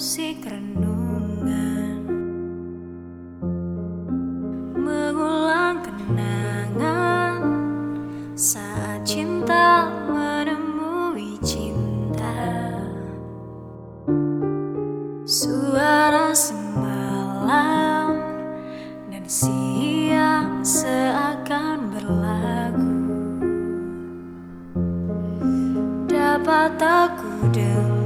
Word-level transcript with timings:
musik 0.00 0.48
renungan. 0.48 2.08
Mengulang 4.72 5.84
kenangan 5.84 7.44
saat 8.32 9.04
cinta 9.04 9.92
menemui 10.08 11.36
cinta. 11.44 12.32
Suara 15.28 16.32
semalam 16.32 18.16
dan 19.12 19.28
siang 19.28 20.64
seakan 20.64 21.92
berlagu. 21.92 23.04
Dapat 26.08 26.80
aku 26.80 27.52
dengar 27.52 27.99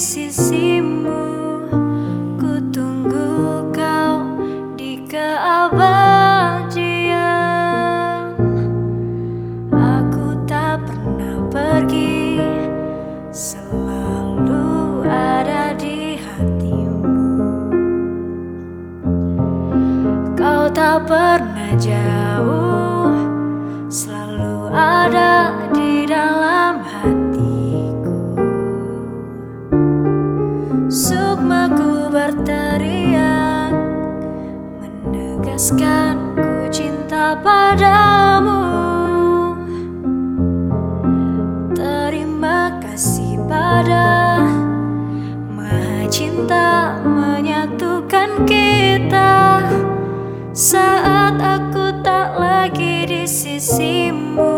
sisimu. 0.00 1.28
Ku 2.40 2.56
tunggu 2.72 3.68
kau 3.68 4.32
di 4.72 5.04
keabadian. 5.04 6.40
Aku 9.68 10.40
tak 10.48 10.88
pernah 10.88 11.44
pergi, 11.52 12.40
selalu 13.28 15.04
ada 15.04 15.76
di 15.76 16.16
hatimu. 16.16 17.60
Kau 20.32 20.64
tak 20.72 21.04
pernah 21.04 21.76
jauh, 21.76 23.12
selalu 23.92 24.72
ada 24.72 25.59
padamu. 37.40 38.62
Terima 41.72 42.76
kasih 42.84 43.40
pada 43.48 44.44
Maha 45.48 46.04
Cinta 46.12 47.00
menyatukan 47.00 48.44
kita 48.44 49.64
saat 50.52 51.40
aku 51.40 52.04
tak 52.04 52.36
lagi 52.36 53.08
di 53.08 53.24
sisimu. 53.24 54.49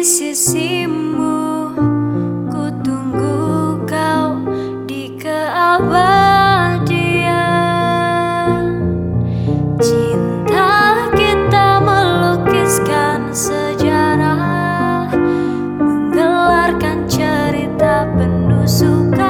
Di 0.00 0.08
sisimu, 0.08 1.76
ku 2.48 2.72
tunggu 2.80 3.76
kau 3.84 4.32
di 4.88 5.12
keabadian. 5.20 6.56
Cinta 9.76 11.04
kita 11.12 11.84
melukiskan 11.84 13.28
sejarah, 13.28 15.12
menggelarkan 15.76 17.04
cerita 17.04 18.08
penuh 18.16 18.64
sukacita, 18.64 19.29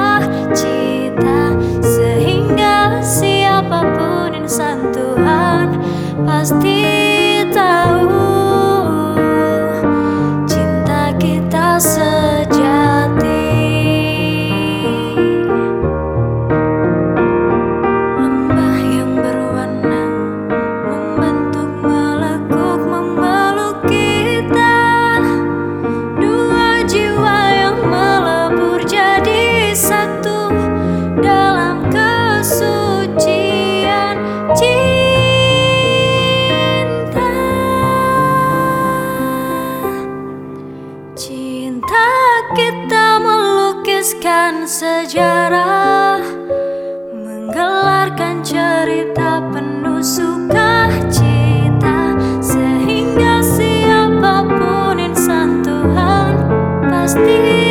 Espírito. 57.11 57.70